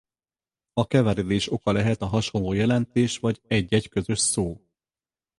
[0.73, 4.61] A keveredés oka lehet a hasonló jelentés vagy egy-egy közös szó.